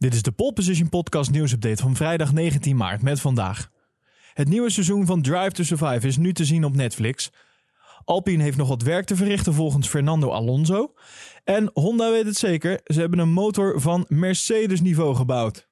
[0.00, 3.70] Dit is de Pole Position Podcast nieuwsupdate van vrijdag 19 maart met vandaag.
[4.34, 7.30] Het nieuwe seizoen van Drive to Survive is nu te zien op Netflix.
[8.04, 10.94] Alpine heeft nog wat werk te verrichten volgens Fernando Alonso.
[11.44, 15.69] En Honda weet het zeker, ze hebben een motor van Mercedes niveau gebouwd.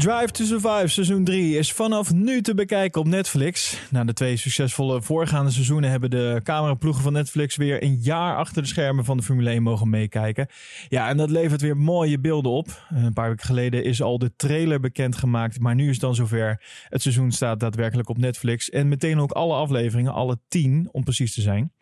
[0.00, 3.78] Drive to Survive seizoen 3 is vanaf nu te bekijken op Netflix.
[3.90, 8.62] Na de twee succesvolle voorgaande seizoenen hebben de cameraploegen van Netflix weer een jaar achter
[8.62, 10.46] de schermen van de Formule 1 mogen meekijken.
[10.88, 12.86] Ja, en dat levert weer mooie beelden op.
[12.88, 16.62] Een paar weken geleden is al de trailer bekendgemaakt, maar nu is het dan zover.
[16.88, 21.34] Het seizoen staat daadwerkelijk op Netflix en meteen ook alle afleveringen, alle tien om precies
[21.34, 21.72] te zijn.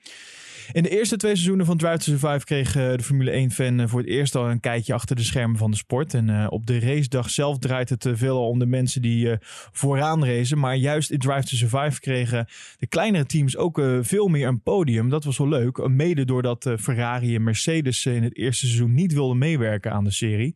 [0.73, 3.89] In de eerste twee seizoenen van Drive to Survive kreeg eh, de Formule 1-fan eh,
[3.89, 6.15] voor het eerst al een kijkje achter de schermen van de sport.
[6.15, 9.37] En uh, op de racedag zelf draait het veel om de mensen die
[9.73, 10.59] vooraan racen.
[10.59, 12.47] Maar juist in Drive to Survive kregen
[12.79, 15.09] de kleinere teams ook veel meer een podium.
[15.09, 15.89] Dat was wel leuk.
[15.89, 20.55] Mede doordat Ferrari en Mercedes in het eerste seizoen niet wilden meewerken aan de serie.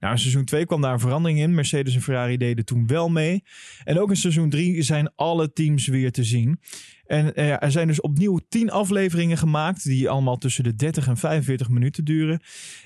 [0.00, 1.54] Nou, in seizoen 2 kwam daar een verandering in.
[1.54, 3.44] Mercedes en Ferrari deden toen wel mee.
[3.84, 6.60] En ook in seizoen 3 zijn alle teams weer te zien.
[7.06, 11.16] En uh, er zijn dus opnieuw 10 afleveringen gemaakt, die allemaal tussen de 30 en
[11.16, 12.40] 45 minuten duren.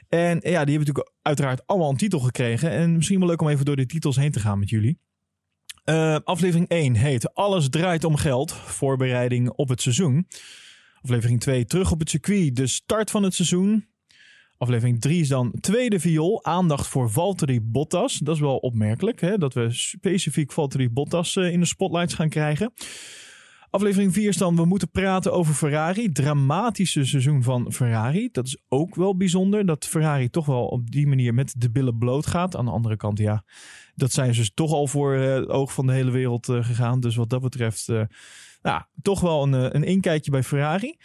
[0.08, 2.70] En ja, die hebben natuurlijk uiteraard allemaal een titel gekregen.
[2.70, 4.98] En misschien wel leuk om even door de titels heen te gaan met jullie.
[5.84, 8.52] Uh, aflevering 1 heet Alles draait om geld.
[8.52, 10.27] Voorbereiding op het seizoen.
[11.02, 12.56] Aflevering 2 Terug op het circuit.
[12.56, 13.89] De start van het seizoen.
[14.61, 16.44] Aflevering 3 is dan tweede viool.
[16.44, 18.19] Aandacht voor Valtteri Bottas.
[18.19, 19.39] Dat is wel opmerkelijk hè?
[19.39, 22.72] dat we specifiek Valtteri Bottas uh, in de spotlights gaan krijgen.
[23.70, 26.12] Aflevering 4 is dan we moeten praten over Ferrari.
[26.12, 28.28] Dramatische seizoen van Ferrari.
[28.33, 29.67] Dat is ook wel bijzonder.
[29.67, 32.56] Dat Ferrari toch wel op die manier met de billen bloot gaat.
[32.56, 33.45] Aan de andere kant, ja,
[33.95, 37.01] dat zijn ze toch al voor het oog van de hele wereld uh, gegaan.
[37.01, 37.89] Dus wat dat betreft,
[38.63, 40.96] nou, toch wel een, een inkijkje bij Ferrari.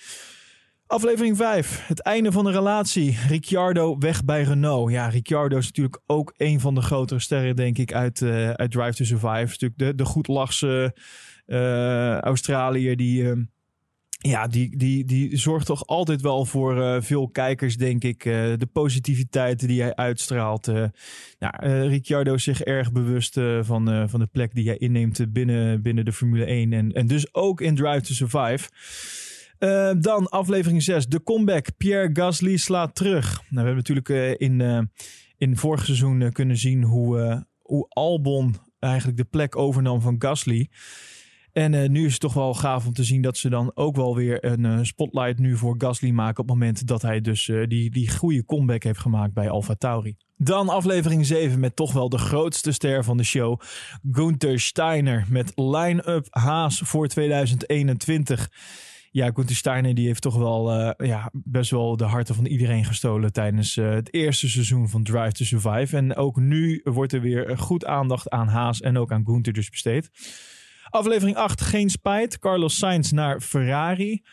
[0.87, 1.87] Aflevering 5.
[1.87, 3.17] Het einde van de relatie.
[3.27, 4.91] Ricciardo weg bij Renault.
[4.91, 8.71] Ja, Ricciardo is natuurlijk ook een van de grotere sterren, denk ik, uit, uh, uit
[8.71, 9.27] Drive to Survive.
[9.27, 10.95] Natuurlijk de, de goedlachse
[11.47, 13.23] uh, Australiër die...
[13.23, 13.31] Uh,
[14.17, 18.23] ja, die, die, die zorgt toch altijd wel voor uh, veel kijkers, denk ik.
[18.23, 20.71] De positiviteit die hij uitstraalt.
[21.39, 21.49] Ja,
[21.87, 26.13] Ricciardo is zich erg bewust van, van de plek die hij inneemt binnen, binnen de
[26.13, 26.73] Formule 1.
[26.73, 28.69] En, en dus ook in Drive to Survive.
[29.59, 31.67] Uh, dan aflevering 6, de comeback.
[31.77, 33.25] Pierre Gasly slaat terug.
[33.33, 34.79] Nou, we hebben natuurlijk uh, in, uh,
[35.37, 40.69] in vorig seizoen kunnen zien hoe, hoe Albon eigenlijk de plek overnam van Gasly.
[41.51, 44.15] En nu is het toch wel gaaf om te zien dat ze dan ook wel
[44.15, 46.43] weer een spotlight nu voor Gasly maken.
[46.43, 50.15] op het moment dat hij dus die, die goede comeback heeft gemaakt bij Alfa Tauri.
[50.37, 53.61] Dan aflevering 7 met toch wel de grootste ster van de show.
[54.11, 58.49] Gunther Steiner met line-up Haas voor 2021
[59.15, 62.85] ja, Gunther Steiner die heeft toch wel uh, ja, best wel de harten van iedereen
[62.85, 65.97] gestolen tijdens uh, het eerste seizoen van Drive to Survive.
[65.97, 69.69] En ook nu wordt er weer goed aandacht aan Haas en ook aan Gunther dus
[69.69, 70.09] besteed.
[70.89, 72.39] Aflevering 8, geen spijt.
[72.39, 74.23] Carlos Sainz naar Ferrari.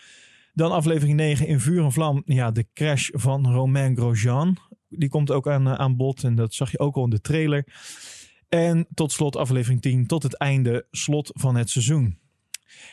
[0.53, 2.23] Dan aflevering 9 in vuur en vlam.
[2.25, 4.57] Ja, de crash van Romain Grosjean.
[4.89, 7.67] Die komt ook aan, aan bod en dat zag je ook al in de trailer.
[8.49, 12.21] En tot slot aflevering 10, tot het einde, slot van het seizoen.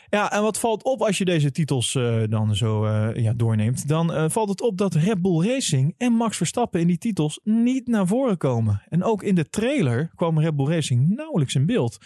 [0.10, 3.88] Ja, en wat valt op als je deze titels uh, dan zo uh, ja, doorneemt?
[3.88, 7.40] Dan uh, valt het op dat Red Bull Racing en Max Verstappen in die titels
[7.44, 8.82] niet naar voren komen.
[8.90, 11.98] En ook in de trailer kwam Red Bull Racing nauwelijks in beeld.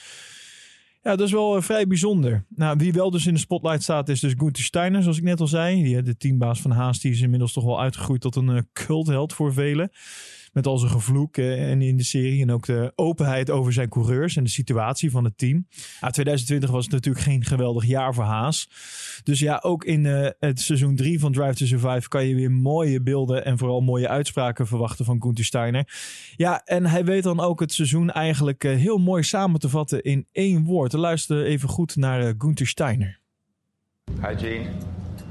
[1.01, 2.45] Ja, dat is wel vrij bijzonder.
[2.49, 5.39] Nou, wie wel dus in de spotlight staat is dus Gunther Steiner, zoals ik net
[5.39, 5.83] al zei.
[5.83, 9.53] Die, de teambaas van Haas, die is inmiddels toch wel uitgegroeid tot een cultheld voor
[9.53, 9.91] velen
[10.53, 12.41] met al zijn gevloek uh, en in de serie.
[12.41, 15.67] En ook de openheid over zijn coureurs en de situatie van het team.
[16.01, 18.69] Ja, 2020 was natuurlijk geen geweldig jaar voor Haas.
[19.23, 22.51] Dus ja, ook in uh, het seizoen 3 van Drive to Survive kan je weer
[22.51, 25.87] mooie beelden en vooral mooie uitspraken verwachten van Gunther Steiner.
[26.35, 30.03] Ja, en hij weet dan ook het seizoen eigenlijk uh, heel mooi samen te vatten
[30.03, 30.93] in één woord.
[30.93, 33.19] Luister even goed naar Gunther Steiner.
[34.21, 34.69] Hi Gene,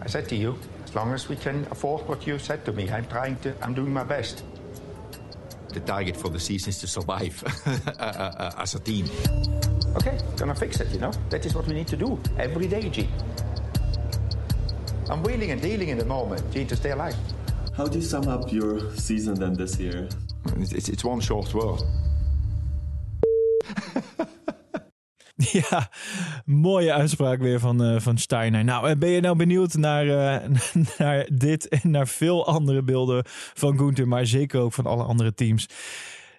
[0.04, 2.82] I said to you, as long as we can afford what you said to me,
[2.82, 4.44] I'm trying to, I'm doing my best.
[5.72, 9.06] The target for the season is to survive uh, uh, uh, as a team.
[9.96, 11.12] Okay, gonna fix it, you know?
[11.30, 13.08] That is what we need to do every day, G.
[15.10, 17.16] I'm wheeling and dealing in the moment, G, to stay alive.
[17.76, 20.08] How do you sum up your season then this year?
[20.56, 21.82] It's, it's one short word.
[25.70, 25.88] Ja,
[26.44, 28.64] mooie uitspraak weer van, uh, van Steiner.
[28.64, 30.56] Nou, eh, ben je nou benieuwd naar, uh,
[30.98, 35.34] naar dit en naar veel andere beelden van Gunther, maar zeker ook van alle andere
[35.34, 35.68] teams?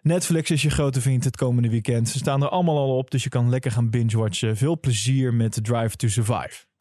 [0.01, 2.10] Netflix is je grote vriend het komende weekend.
[2.10, 4.57] Ze staan er allemaal al op, dus je kan lekker gaan binge-watchen.
[4.57, 6.72] Veel plezier met Drive to Survive.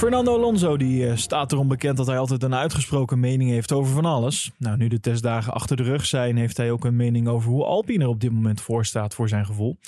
[0.00, 3.92] Fernando Alonso die uh, staat erom bekend dat hij altijd een uitgesproken mening heeft over
[3.92, 4.50] van alles.
[4.58, 7.64] Nou, nu de testdagen achter de rug zijn, heeft hij ook een mening over hoe
[7.64, 9.78] Alpine er op dit moment voor staat voor zijn gevoel.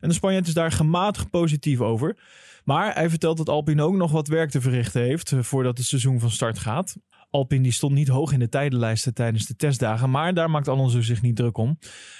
[0.00, 2.16] En de Spanjaard is daar gematigd positief over.
[2.64, 5.86] Maar hij vertelt dat Alpine ook nog wat werk te verrichten heeft eh, voordat het
[5.86, 6.96] seizoen van start gaat.
[7.30, 11.00] Alpine die stond niet hoog in de tijdenlijsten tijdens de testdagen, maar daar maakt Alonso
[11.00, 11.78] zich niet druk om.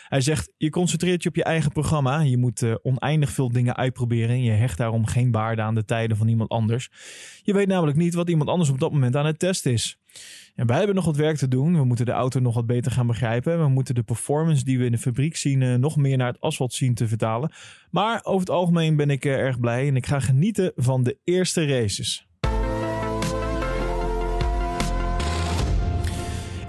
[0.08, 3.76] Hij zegt, je concentreert je op je eigen programma, je moet uh, oneindig veel dingen
[3.76, 6.90] uitproberen en je hecht daarom geen waarde aan de tijden van iemand anders.
[7.42, 9.98] Je weet namelijk niet wat iemand anders op dat moment aan het testen is.
[10.54, 11.76] En wij hebben nog wat werk te doen.
[11.76, 13.58] We moeten de auto nog wat beter gaan begrijpen.
[13.58, 16.40] We moeten de performance die we in de fabriek zien uh, nog meer naar het
[16.40, 17.52] asfalt zien te vertalen.
[17.90, 21.18] Maar over het algemeen ben ik uh, erg blij en ik ga genieten van de
[21.24, 22.29] eerste races.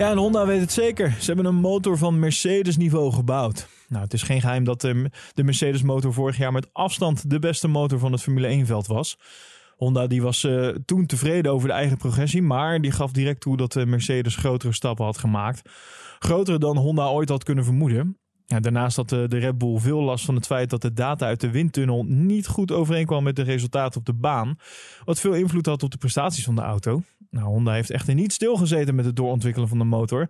[0.01, 1.15] Ja, en Honda weet het zeker.
[1.19, 3.67] Ze hebben een motor van Mercedes niveau gebouwd.
[3.87, 7.39] Nou, het is geen geheim dat de, de Mercedes motor vorig jaar met afstand de
[7.39, 9.17] beste motor van het Formule 1 veld was.
[9.77, 13.57] Honda die was uh, toen tevreden over de eigen progressie, maar die gaf direct toe
[13.57, 15.69] dat de Mercedes grotere stappen had gemaakt.
[16.19, 18.17] Grotere dan Honda ooit had kunnen vermoeden.
[18.59, 21.41] Daarnaast had de, de Red Bull veel last van het feit dat de data uit
[21.41, 24.57] de windtunnel niet goed overeenkwam met de resultaten op de baan.
[25.05, 27.01] Wat veel invloed had op de prestaties van de auto.
[27.31, 30.29] Nou, Honda heeft echter niet stilgezeten met het doorontwikkelen van de motor.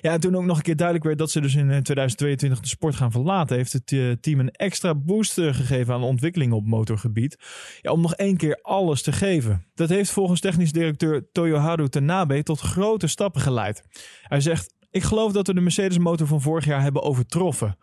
[0.00, 2.68] Ja, en toen ook nog een keer duidelijk werd dat ze dus in 2022 de
[2.68, 6.66] sport gaan verlaten, heeft het uh, team een extra boost gegeven aan de ontwikkeling op
[6.66, 7.38] motorgebied.
[7.82, 9.66] Ja, om nog één keer alles te geven.
[9.74, 13.82] Dat heeft volgens technisch directeur Toyoharu Tanabe tot grote stappen geleid.
[14.22, 17.78] Hij zegt: Ik geloof dat we de Mercedes motor van vorig jaar hebben overtroffen.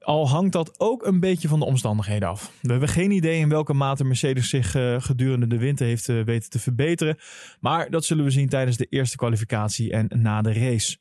[0.00, 2.52] Al hangt dat ook een beetje van de omstandigheden af.
[2.62, 6.24] We hebben geen idee in welke mate Mercedes zich uh, gedurende de winter heeft uh,
[6.24, 7.18] weten te verbeteren.
[7.60, 10.96] Maar dat zullen we zien tijdens de eerste kwalificatie en na de race.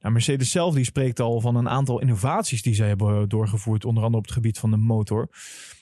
[0.00, 4.02] Nou, Mercedes zelf die spreekt al van een aantal innovaties die zij hebben doorgevoerd, onder
[4.02, 5.28] andere op het gebied van de motor.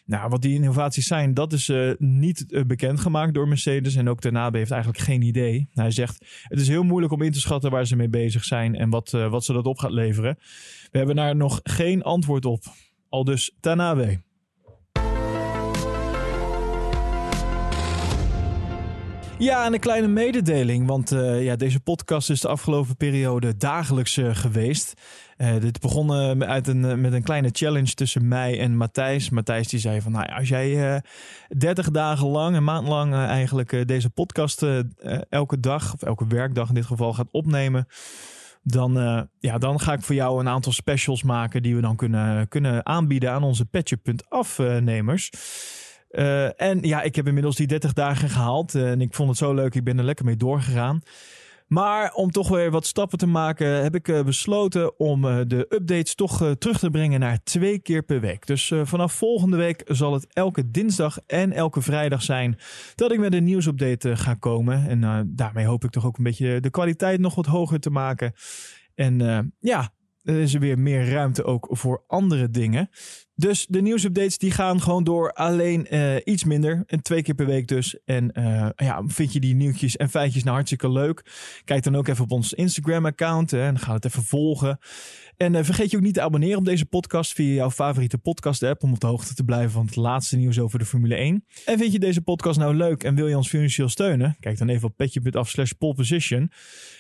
[0.04, 3.94] Nou, wat die innovaties zijn, dat is uh, niet uh, bekendgemaakt door Mercedes.
[3.94, 5.68] En ook Tanabe heeft eigenlijk geen idee.
[5.74, 8.74] Hij zegt, het is heel moeilijk om in te schatten waar ze mee bezig zijn
[8.74, 10.38] en wat, wat ze dat op gaat leveren.
[10.90, 12.64] We hebben daar nog geen antwoord op.
[13.08, 14.25] Al dus Tanabe.
[19.38, 24.16] Ja, en een kleine mededeling, want uh, ja, deze podcast is de afgelopen periode dagelijks
[24.16, 24.94] uh, geweest.
[25.38, 29.30] Uh, dit begon uit een, met een kleine challenge tussen mij en Matthijs.
[29.30, 31.02] Matthijs die zei van, nou als jij
[31.48, 34.64] 30 dagen lang, een maand lang eigenlijk deze podcast
[35.28, 37.86] elke dag, of elke werkdag in dit geval, gaat opnemen
[38.62, 38.92] dan,
[39.38, 42.86] ja, dan ga ik voor jou een aantal specials maken die we dan kunnen, kunnen
[42.86, 45.30] aanbieden aan onze petje.afnemers.
[45.32, 45.40] Uh,
[46.56, 49.74] en ja, ik heb inmiddels die 30 dagen gehaald en ik vond het zo leuk,
[49.74, 51.02] ik ben er lekker mee doorgegaan.
[51.66, 56.14] Maar om toch weer wat stappen te maken, heb ik uh, besloten om de updates
[56.14, 58.46] toch terug te brengen naar twee keer per week.
[58.46, 62.58] Dus vanaf volgende week zal het elke dinsdag en elke vrijdag zijn
[62.94, 64.88] dat ik met een nieuwsupdate ga komen.
[64.88, 68.32] En daarmee hoop ik toch ook een beetje de kwaliteit nog wat hoger te maken.
[68.94, 69.18] En
[69.60, 69.92] ja,
[70.22, 72.88] er is er weer meer ruimte ook voor andere dingen.
[73.38, 75.32] Dus de nieuwsupdates die gaan gewoon door.
[75.32, 76.82] Alleen uh, iets minder.
[76.86, 77.98] En twee keer per week dus.
[78.04, 81.24] En uh, ja, vind je die nieuwtjes en feitjes nou hartstikke leuk?
[81.64, 83.52] Kijk dan ook even op ons Instagram account.
[83.52, 84.78] En ga het even volgen.
[85.36, 88.62] En uh, vergeet je ook niet te abonneren op deze podcast via jouw favoriete podcast
[88.62, 88.82] app.
[88.82, 91.44] Om op de hoogte te blijven van het laatste nieuws over de Formule 1.
[91.64, 94.36] En vind je deze podcast nou leuk en wil je ons financieel steunen?
[94.40, 96.50] Kijk dan even op petje.af slash poleposition.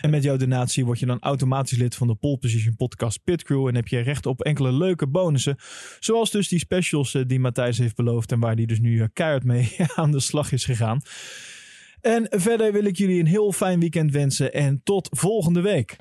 [0.00, 3.42] En met jouw donatie word je dan automatisch lid van de Pole Position podcast Pit
[3.42, 3.66] Crew.
[3.66, 5.56] En heb je recht op enkele leuke bonussen.
[6.00, 9.04] Zoals dus die specials uh, die Matthijs heeft beloofd en waar die dus nu uh,
[9.12, 11.00] keihard mee aan de slag is gegaan.
[12.00, 15.96] En verder wil ik jullie een heel fijn weekend wensen en tot volgende week.